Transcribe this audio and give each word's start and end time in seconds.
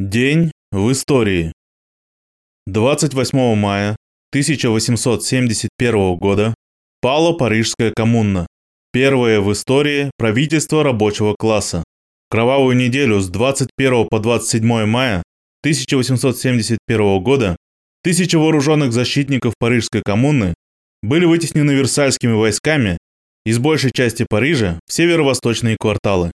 День 0.00 0.50
в 0.72 0.90
истории. 0.92 1.52
28 2.66 3.54
мая 3.54 3.96
1871 4.32 6.16
года 6.16 6.54
пала 7.02 7.36
Парижская 7.36 7.92
коммуна, 7.94 8.46
первое 8.94 9.42
в 9.42 9.52
истории 9.52 10.10
правительство 10.16 10.82
рабочего 10.82 11.36
класса. 11.38 11.84
Кровавую 12.30 12.78
неделю 12.78 13.20
с 13.20 13.28
21 13.28 14.08
по 14.08 14.20
27 14.20 14.86
мая 14.86 15.22
1871 15.64 17.22
года 17.22 17.58
тысячи 18.02 18.36
вооруженных 18.36 18.94
защитников 18.94 19.52
Парижской 19.58 20.00
коммуны 20.02 20.54
были 21.02 21.26
вытеснены 21.26 21.72
версальскими 21.72 22.32
войсками 22.32 22.96
из 23.44 23.58
большей 23.58 23.90
части 23.90 24.24
Парижа 24.26 24.80
в 24.86 24.94
северо-восточные 24.94 25.76
кварталы. 25.78 26.30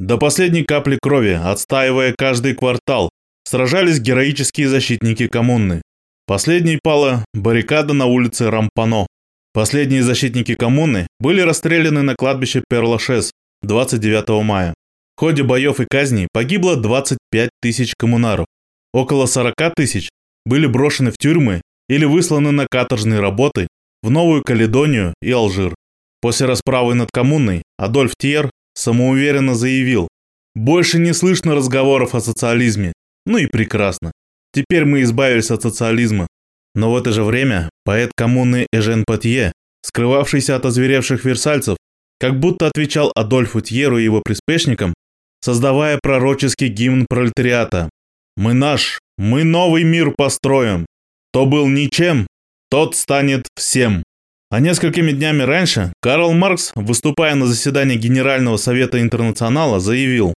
До 0.00 0.16
последней 0.16 0.64
капли 0.64 0.98
крови, 0.98 1.38
отстаивая 1.44 2.14
каждый 2.16 2.54
квартал, 2.54 3.10
сражались 3.44 4.00
героические 4.00 4.66
защитники 4.66 5.28
коммуны. 5.28 5.82
Последней 6.26 6.78
пала 6.82 7.26
баррикада 7.34 7.92
на 7.92 8.06
улице 8.06 8.48
Рампано. 8.48 9.06
Последние 9.52 10.02
защитники 10.02 10.54
коммуны 10.54 11.06
были 11.18 11.42
расстреляны 11.42 12.00
на 12.00 12.14
кладбище 12.14 12.64
Перлашес 12.66 13.30
29 13.60 14.42
мая. 14.42 14.72
В 15.16 15.20
ходе 15.20 15.42
боев 15.42 15.80
и 15.80 15.84
казней 15.84 16.28
погибло 16.32 16.76
25 16.76 17.50
тысяч 17.60 17.92
коммунаров. 17.94 18.46
Около 18.94 19.26
40 19.26 19.54
тысяч 19.76 20.08
были 20.46 20.66
брошены 20.66 21.10
в 21.10 21.18
тюрьмы 21.18 21.60
или 21.90 22.06
высланы 22.06 22.52
на 22.52 22.66
каторжные 22.66 23.20
работы 23.20 23.68
в 24.02 24.10
Новую 24.10 24.44
Каледонию 24.44 25.12
и 25.20 25.30
Алжир. 25.30 25.74
После 26.22 26.46
расправы 26.46 26.94
над 26.94 27.10
коммуной 27.12 27.64
Адольф 27.76 28.14
Тьер 28.16 28.50
самоуверенно 28.80 29.54
заявил, 29.54 30.08
«Больше 30.54 30.98
не 30.98 31.12
слышно 31.12 31.54
разговоров 31.54 32.14
о 32.14 32.20
социализме. 32.20 32.92
Ну 33.26 33.38
и 33.38 33.46
прекрасно. 33.46 34.10
Теперь 34.52 34.84
мы 34.84 35.02
избавились 35.02 35.50
от 35.50 35.62
социализма». 35.62 36.26
Но 36.74 36.92
в 36.92 36.96
это 36.96 37.12
же 37.12 37.24
время 37.24 37.68
поэт 37.84 38.12
коммуны 38.16 38.66
Эжен 38.72 39.04
Патье, 39.04 39.52
скрывавшийся 39.82 40.56
от 40.56 40.64
озверевших 40.64 41.24
версальцев, 41.24 41.76
как 42.18 42.38
будто 42.38 42.66
отвечал 42.66 43.10
Адольфу 43.14 43.60
Тьеру 43.60 43.98
и 43.98 44.04
его 44.04 44.20
приспешникам, 44.20 44.94
создавая 45.40 45.98
пророческий 46.02 46.68
гимн 46.68 47.06
пролетариата. 47.08 47.88
«Мы 48.36 48.52
наш, 48.54 49.00
мы 49.18 49.44
новый 49.44 49.84
мир 49.84 50.12
построим. 50.16 50.86
Кто 51.32 51.46
был 51.46 51.68
ничем, 51.68 52.26
тот 52.70 52.96
станет 52.96 53.48
всем». 53.56 54.02
А 54.50 54.58
несколькими 54.58 55.12
днями 55.12 55.42
раньше 55.42 55.92
Карл 56.02 56.32
Маркс, 56.32 56.72
выступая 56.74 57.36
на 57.36 57.46
заседании 57.46 57.96
Генерального 57.96 58.56
совета 58.56 59.00
интернационала, 59.00 59.78
заявил, 59.78 60.34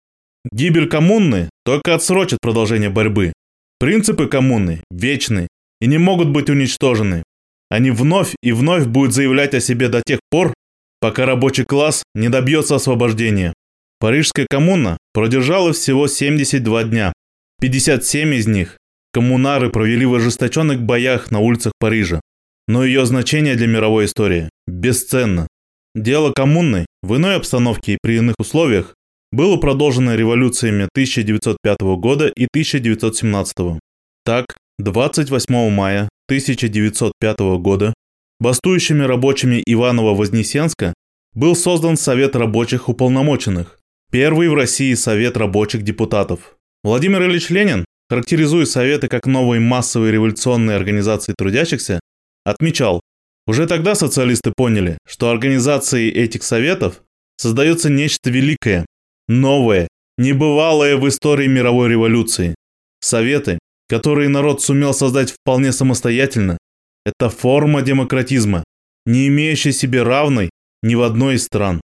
«Гибель 0.52 0.88
коммуны 0.88 1.50
только 1.66 1.96
отсрочит 1.96 2.38
продолжение 2.40 2.92
борьбы. 2.92 3.34
Принципы 3.80 4.28
коммуны 4.28 4.84
вечны 4.92 5.48
и 5.82 5.88
не 5.88 5.98
могут 5.98 6.30
быть 6.30 6.50
уничтожены. 6.50 7.24
Они 7.70 7.90
вновь 7.90 8.36
и 8.44 8.52
вновь 8.52 8.86
будут 8.86 9.16
заявлять 9.16 9.56
о 9.56 9.60
себе 9.60 9.90
до 9.90 10.04
тех 10.06 10.20
пор, 10.30 10.54
пока 11.02 11.26
рабочий 11.26 11.64
класс 11.64 12.04
не 12.14 12.30
добьется 12.30 12.76
освобождения. 12.76 13.54
Парижская 14.00 14.46
коммуна 14.48 14.98
продержалась 15.12 15.78
всего 15.78 16.08
72 16.08 16.84
дня. 16.84 17.14
57 17.62 18.36
из 18.36 18.46
них 18.46 18.78
коммунары 19.12 19.72
провели 19.72 20.06
в 20.06 20.14
ожесточенных 20.14 20.84
боях 20.84 21.32
на 21.32 21.40
улицах 21.40 21.74
Парижа 21.80 22.22
но 22.68 22.86
ее 22.86 23.06
значение 23.06 23.56
для 23.56 23.68
мировой 23.68 24.06
истории 24.06 24.50
бесценно. 24.68 25.48
Дело 25.96 26.32
коммуны 26.32 26.86
в 27.02 27.16
иной 27.16 27.36
обстановке 27.36 27.94
и 27.94 27.98
при 28.02 28.18
иных 28.18 28.36
условиях 28.40 28.96
было 29.32 29.58
продолжено 29.58 30.16
революциями 30.16 30.88
1905 30.94 31.78
года 31.98 32.28
и 32.28 32.46
1917. 32.46 33.80
Так, 34.26 34.46
28 34.80 35.70
мая 35.70 36.10
1905 36.28 37.40
года 37.60 37.94
бастующими 38.40 39.04
рабочими 39.04 39.62
Иваново-Вознесенска 39.66 40.94
был 41.34 41.56
создан 41.56 41.98
Совет 41.98 42.36
рабочих 42.36 42.90
уполномоченных, 42.90 43.80
первый 44.12 44.50
в 44.50 44.54
России 44.54 44.94
Совет 44.94 45.38
рабочих 45.38 45.84
депутатов. 45.84 46.56
Владимир 46.84 47.24
Ильич 47.24 47.50
Ленин, 47.50 47.86
характеризуя 48.10 48.66
Советы 48.66 49.08
как 49.08 49.26
новые 49.26 49.60
массовые 49.60 50.12
революционные 50.12 50.76
организации 50.76 51.34
трудящихся, 51.38 52.00
Отмечал, 52.46 53.02
уже 53.48 53.68
тогда 53.68 53.96
социалисты 53.96 54.54
поняли, 54.56 54.98
что 55.06 55.30
организацией 55.30 56.10
этих 56.10 56.44
советов 56.44 57.02
создается 57.38 57.90
нечто 57.90 58.30
великое, 58.30 58.86
новое, 59.28 59.88
небывалое 60.18 60.98
в 60.98 61.08
истории 61.08 61.48
мировой 61.48 61.90
революции. 61.90 62.56
Советы, 63.00 63.60
которые 63.90 64.30
народ 64.30 64.62
сумел 64.62 64.94
создать 64.94 65.32
вполне 65.32 65.72
самостоятельно, 65.72 66.58
это 67.06 67.30
форма 67.30 67.82
демократизма, 67.82 68.64
не 69.06 69.28
имеющая 69.28 69.74
себе 69.74 70.04
равной 70.04 70.50
ни 70.82 70.96
в 70.96 71.02
одной 71.02 71.36
из 71.36 71.44
стран. 71.44 71.82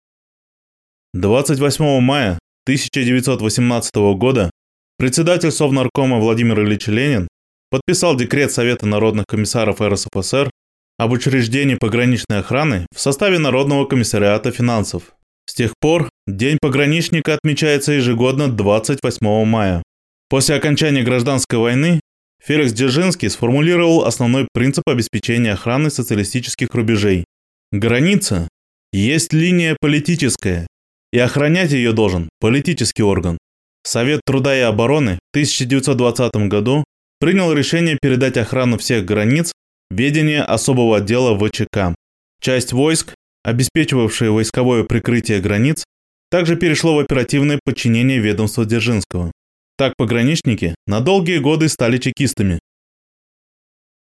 28 1.14 2.00
мая 2.00 2.38
1918 2.66 3.94
года 4.16 4.50
председатель 4.96 5.50
Совнаркома 5.50 6.18
Владимир 6.18 6.60
Ильич 6.62 6.86
Ленин 6.86 7.28
подписал 7.70 8.16
декрет 8.16 8.52
Совета 8.52 8.86
народных 8.86 9.26
комиссаров 9.26 9.80
РСФСР 9.80 10.50
об 10.98 11.12
учреждении 11.12 11.76
пограничной 11.76 12.40
охраны 12.40 12.86
в 12.94 13.00
составе 13.00 13.38
Народного 13.38 13.86
комиссариата 13.86 14.50
финансов. 14.50 15.14
С 15.46 15.54
тех 15.54 15.72
пор 15.80 16.10
День 16.26 16.58
пограничника 16.60 17.34
отмечается 17.34 17.92
ежегодно 17.92 18.48
28 18.48 19.44
мая. 19.44 19.82
После 20.28 20.56
окончания 20.56 21.02
гражданской 21.02 21.58
войны 21.58 22.00
Феликс 22.44 22.72
Дзержинский 22.72 23.30
сформулировал 23.30 24.04
основной 24.04 24.46
принцип 24.52 24.84
обеспечения 24.86 25.52
охраны 25.52 25.90
социалистических 25.90 26.74
рубежей. 26.74 27.24
Граница 27.72 28.48
есть 28.92 29.32
линия 29.32 29.76
политическая, 29.80 30.66
и 31.12 31.18
охранять 31.18 31.72
ее 31.72 31.92
должен 31.92 32.28
политический 32.40 33.02
орган. 33.02 33.38
Совет 33.82 34.20
труда 34.26 34.56
и 34.56 34.60
обороны 34.60 35.18
в 35.32 35.36
1920 35.36 36.48
году 36.48 36.84
принял 37.20 37.52
решение 37.52 37.98
передать 38.00 38.36
охрану 38.36 38.78
всех 38.78 39.04
границ 39.04 39.52
ведение 39.90 40.42
особого 40.42 40.98
отдела 40.98 41.38
ВЧК. 41.38 41.94
Часть 42.40 42.72
войск, 42.72 43.14
обеспечивавшая 43.42 44.30
войсковое 44.30 44.84
прикрытие 44.84 45.40
границ, 45.40 45.84
также 46.30 46.56
перешло 46.56 46.94
в 46.94 46.98
оперативное 46.98 47.58
подчинение 47.64 48.18
ведомства 48.18 48.64
Дзержинского. 48.64 49.32
Так 49.76 49.94
пограничники 49.96 50.74
на 50.86 51.00
долгие 51.00 51.38
годы 51.38 51.68
стали 51.68 51.98
чекистами. 51.98 52.58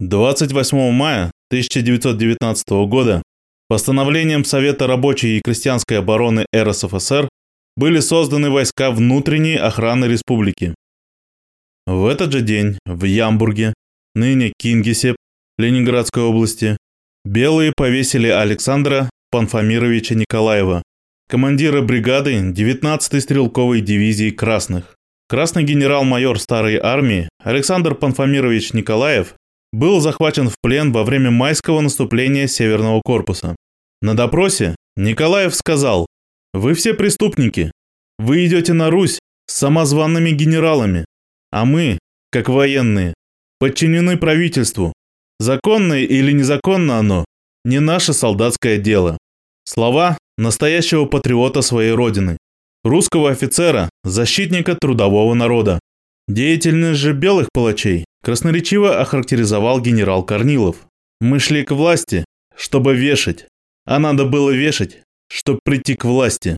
28 0.00 0.90
мая 0.90 1.30
1919 1.50 2.68
года 2.88 3.22
постановлением 3.68 4.44
Совета 4.44 4.86
рабочей 4.86 5.38
и 5.38 5.40
крестьянской 5.40 5.98
обороны 5.98 6.46
РСФСР 6.54 7.28
были 7.76 8.00
созданы 8.00 8.50
войска 8.50 8.90
внутренней 8.90 9.56
охраны 9.56 10.06
республики. 10.06 10.74
В 11.86 12.06
этот 12.06 12.32
же 12.32 12.40
день 12.40 12.78
в 12.86 13.04
Ямбурге, 13.04 13.74
ныне 14.14 14.52
Кингисепп, 14.58 15.16
Ленинградской 15.58 16.22
области, 16.22 16.78
белые 17.24 17.72
повесили 17.76 18.28
Александра 18.28 19.10
Панфамировича 19.30 20.14
Николаева, 20.14 20.82
командира 21.28 21.82
бригады 21.82 22.36
19-й 22.36 23.20
стрелковой 23.20 23.82
дивизии 23.82 24.30
Красных. 24.30 24.96
Красный 25.28 25.64
генерал-майор 25.64 26.38
Старой 26.38 26.78
армии 26.78 27.28
Александр 27.42 27.94
Панфамирович 27.94 28.72
Николаев 28.72 29.34
был 29.72 30.00
захвачен 30.00 30.48
в 30.48 30.54
плен 30.62 30.92
во 30.92 31.04
время 31.04 31.30
майского 31.30 31.80
наступления 31.80 32.46
Северного 32.46 33.02
корпуса. 33.04 33.56
На 34.00 34.14
допросе 34.14 34.74
Николаев 34.96 35.54
сказал, 35.54 36.06
«Вы 36.52 36.74
все 36.74 36.94
преступники. 36.94 37.72
Вы 38.18 38.46
идете 38.46 38.72
на 38.72 38.90
Русь 38.90 39.18
с 39.46 39.54
самозванными 39.54 40.30
генералами, 40.30 41.04
а 41.54 41.64
мы, 41.64 41.98
как 42.32 42.48
военные, 42.48 43.14
подчинены 43.60 44.16
правительству. 44.16 44.92
Законно 45.38 45.94
или 45.94 46.32
незаконно 46.32 46.98
оно, 46.98 47.24
не 47.64 47.78
наше 47.78 48.12
солдатское 48.12 48.78
дело. 48.78 49.16
Слова 49.64 50.18
настоящего 50.36 51.04
патриота 51.04 51.62
своей 51.62 51.92
родины, 51.92 52.38
русского 52.82 53.30
офицера, 53.30 53.88
защитника 54.02 54.74
трудового 54.74 55.34
народа. 55.34 55.78
Деятельность 56.26 56.98
же 56.98 57.12
белых 57.12 57.48
палачей 57.52 58.04
красноречиво 58.24 59.00
охарактеризовал 59.00 59.80
генерал 59.80 60.24
Корнилов. 60.24 60.76
Мы 61.20 61.38
шли 61.38 61.62
к 61.62 61.70
власти, 61.70 62.24
чтобы 62.56 62.96
вешать, 62.96 63.46
а 63.86 64.00
надо 64.00 64.24
было 64.24 64.50
вешать, 64.50 65.02
чтобы 65.28 65.60
прийти 65.64 65.94
к 65.94 66.04
власти. 66.04 66.56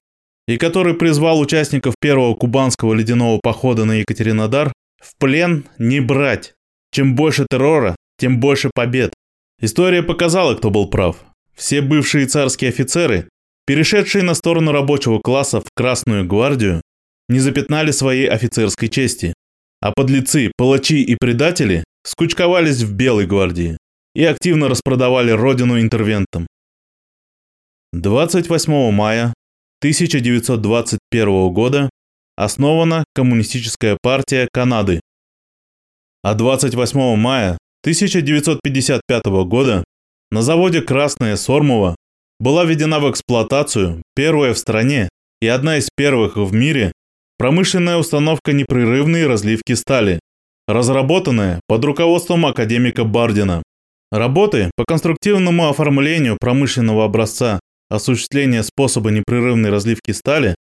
И 0.48 0.56
который 0.56 0.94
призвал 0.94 1.38
участников 1.38 1.96
первого 2.00 2.34
кубанского 2.34 2.94
ледяного 2.94 3.40
похода 3.42 3.84
на 3.84 3.96
Екатеринодар 3.96 4.72
в 5.06 5.16
плен 5.18 5.64
не 5.78 6.00
брать. 6.00 6.54
Чем 6.90 7.14
больше 7.14 7.46
террора, 7.48 7.96
тем 8.18 8.40
больше 8.40 8.70
побед. 8.74 9.12
История 9.60 10.02
показала, 10.02 10.54
кто 10.54 10.70
был 10.70 10.88
прав. 10.88 11.16
Все 11.54 11.80
бывшие 11.80 12.26
царские 12.26 12.70
офицеры, 12.70 13.28
перешедшие 13.66 14.22
на 14.22 14.34
сторону 14.34 14.72
рабочего 14.72 15.20
класса 15.20 15.60
в 15.60 15.66
Красную 15.74 16.26
гвардию, 16.26 16.82
не 17.28 17.38
запятнали 17.38 17.92
своей 17.92 18.28
офицерской 18.28 18.88
чести. 18.88 19.32
а 19.82 19.92
подлецы, 19.92 20.50
палачи 20.56 21.02
и 21.02 21.16
предатели 21.16 21.84
скучковались 22.02 22.82
в 22.82 22.94
Белой 22.94 23.26
гвардии 23.26 23.76
и 24.14 24.24
активно 24.24 24.68
распродавали 24.68 25.30
родину 25.30 25.78
интервентам. 25.78 26.46
28 27.92 28.90
мая 28.90 29.34
1921 29.80 31.52
года 31.52 31.90
основана 32.36 33.04
Коммунистическая 33.14 33.98
партия 34.00 34.48
Канады. 34.52 35.00
А 36.22 36.34
28 36.34 37.16
мая 37.16 37.58
1955 37.82 39.24
года 39.46 39.84
на 40.30 40.42
заводе 40.42 40.82
«Красное 40.82 41.36
Сормово» 41.36 41.96
была 42.38 42.64
введена 42.64 43.00
в 43.00 43.10
эксплуатацию 43.10 44.02
первая 44.14 44.52
в 44.52 44.58
стране 44.58 45.08
и 45.40 45.46
одна 45.46 45.78
из 45.78 45.88
первых 45.96 46.36
в 46.36 46.52
мире 46.52 46.92
промышленная 47.38 47.96
установка 47.96 48.52
непрерывной 48.52 49.26
разливки 49.26 49.74
стали, 49.74 50.20
разработанная 50.66 51.60
под 51.68 51.84
руководством 51.84 52.46
академика 52.46 53.04
Бардина. 53.04 53.62
Работы 54.10 54.70
по 54.76 54.84
конструктивному 54.84 55.68
оформлению 55.68 56.36
промышленного 56.40 57.04
образца 57.04 57.60
осуществления 57.88 58.62
способа 58.62 59.10
непрерывной 59.10 59.70
разливки 59.70 60.12
стали 60.12 60.54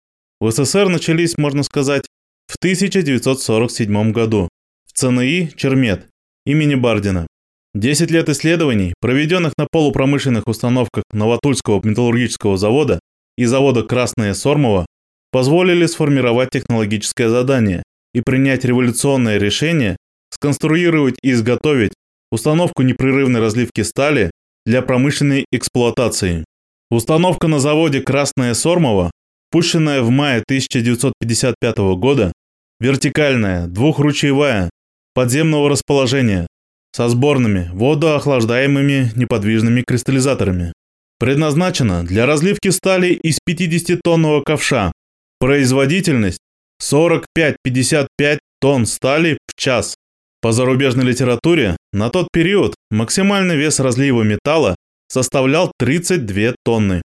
в 0.44 0.50
СССР 0.50 0.90
начались, 0.90 1.38
можно 1.38 1.62
сказать, 1.62 2.04
в 2.46 2.56
1947 2.56 4.12
году 4.12 4.50
в 4.86 4.92
ЦНИ 4.92 5.52
«Чермет» 5.56 6.06
имени 6.44 6.74
Бардина. 6.74 7.26
Десять 7.74 8.10
лет 8.10 8.28
исследований, 8.28 8.92
проведенных 9.00 9.54
на 9.56 9.66
полупромышленных 9.70 10.46
установках 10.46 11.04
Новотульского 11.12 11.80
металлургического 11.82 12.58
завода 12.58 13.00
и 13.38 13.46
завода 13.46 13.84
«Красное 13.84 14.34
Сормово», 14.34 14.84
позволили 15.32 15.86
сформировать 15.86 16.50
технологическое 16.50 17.30
задание 17.30 17.82
и 18.12 18.20
принять 18.20 18.66
революционное 18.66 19.38
решение 19.38 19.96
сконструировать 20.30 21.16
и 21.22 21.30
изготовить 21.30 21.94
установку 22.30 22.82
непрерывной 22.82 23.40
разливки 23.40 23.80
стали 23.80 24.30
для 24.66 24.82
промышленной 24.82 25.46
эксплуатации. 25.50 26.44
Установка 26.90 27.48
на 27.48 27.60
заводе 27.60 28.02
«Красное 28.02 28.52
Сормово», 28.52 29.10
пущенная 29.54 30.02
в 30.02 30.10
мае 30.10 30.42
1955 30.42 31.76
года, 31.96 32.32
вертикальная, 32.80 33.68
двухручьевая, 33.68 34.68
подземного 35.14 35.70
расположения, 35.70 36.48
со 36.90 37.08
сборными 37.08 37.70
водоохлаждаемыми 37.72 39.12
неподвижными 39.14 39.84
кристаллизаторами. 39.86 40.72
Предназначена 41.20 42.02
для 42.02 42.26
разливки 42.26 42.70
стали 42.70 43.12
из 43.12 43.38
50-тонного 43.48 44.42
ковша. 44.42 44.90
Производительность 45.38 46.40
45-55 46.82 48.40
тонн 48.60 48.86
стали 48.86 49.38
в 49.46 49.54
час. 49.54 49.94
По 50.40 50.50
зарубежной 50.50 51.04
литературе 51.04 51.76
на 51.92 52.10
тот 52.10 52.26
период 52.32 52.74
максимальный 52.90 53.56
вес 53.56 53.78
разлива 53.78 54.24
металла 54.24 54.74
составлял 55.06 55.70
32 55.78 56.56
тонны. 56.64 57.02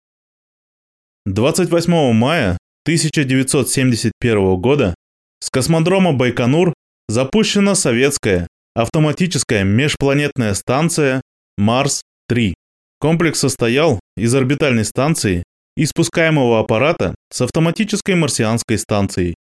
28 1.26 2.12
мая 2.12 2.58
1971 2.86 4.56
года 4.58 4.94
с 5.40 5.50
космодрома 5.50 6.12
Байконур 6.12 6.74
запущена 7.08 7.76
советская 7.76 8.48
автоматическая 8.76 9.64
межпланетная 9.64 10.54
станция 10.54 11.22
Марс-3. 11.58 12.54
Комплекс 13.00 13.40
состоял 13.40 14.02
из 14.18 14.36
орбитальной 14.36 14.84
станции 14.84 15.44
и 15.78 15.86
спускаемого 15.86 16.60
аппарата 16.60 17.16
с 17.32 17.40
автоматической 17.42 18.16
марсианской 18.16 18.78
станцией. 18.78 19.36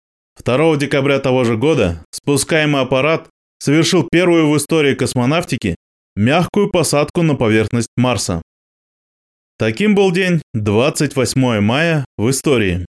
2 0.43 0.77
декабря 0.77 1.19
того 1.19 1.43
же 1.45 1.57
года 1.57 2.03
спускаемый 2.11 2.81
аппарат 2.81 3.27
совершил 3.57 4.07
первую 4.11 4.49
в 4.49 4.57
истории 4.57 4.93
космонавтики 4.93 5.75
мягкую 6.15 6.69
посадку 6.69 7.23
на 7.23 7.35
поверхность 7.35 7.89
Марса. 7.97 8.43
Таким 9.61 9.93
был 9.93 10.11
день 10.11 10.41
28 10.55 11.59
мая 11.59 12.03
в 12.17 12.31
истории. 12.31 12.87